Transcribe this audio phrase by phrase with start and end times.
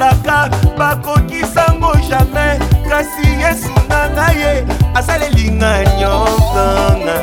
[0.09, 2.59] esalaka bakokisango jamai
[2.89, 4.65] kasi yesu na ngai ye
[4.95, 7.15] asalelinga nyonsonga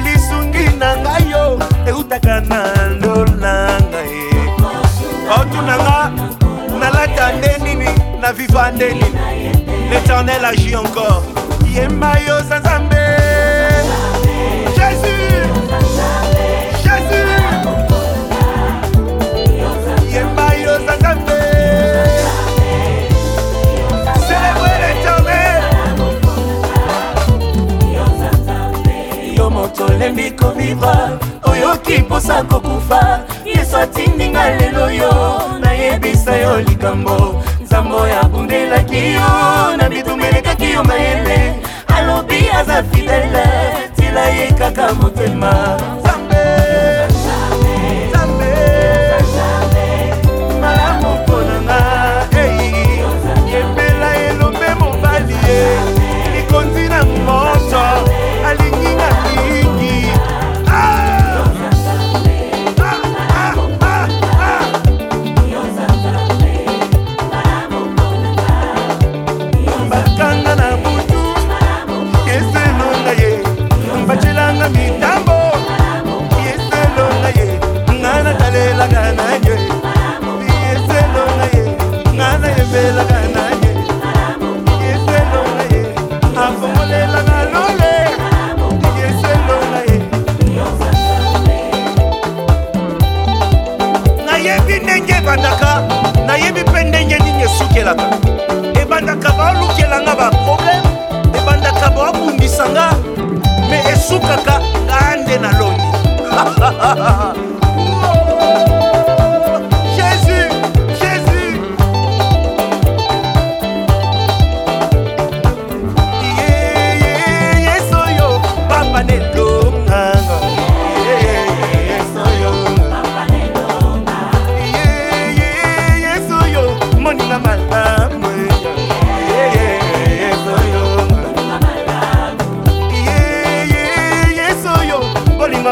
[0.03, 2.59] lisungi na ngai yo eutaka na
[2.97, 4.31] ndolanga ye
[5.35, 6.11] otunanga
[6.43, 7.89] oh, nalata nde nini
[8.21, 9.42] na viva nde nini
[9.93, 11.21] l'éternel agit encore
[11.75, 13.03] yemba yo za nzambe
[14.77, 15.51] jésus
[16.83, 17.33] jésus
[20.13, 21.37] yemba yo za nzambe
[24.25, 25.61] célébre l'éternel
[29.37, 30.97] yo moto olembi kovivre
[31.43, 33.01] oyoki mposa kokufa
[33.45, 35.11] yesu atindinga lelo yo
[35.61, 39.29] nayebisa yo likambo nsambo yabundelaki yo
[39.77, 41.37] na bitumba elekaki yo mayele
[41.95, 43.47] alobi aza fidele
[43.97, 45.53] tila ye kaka motema
[99.13, 100.12] kaka balukelanga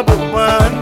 [0.09, 0.80] one.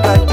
[0.00, 0.31] la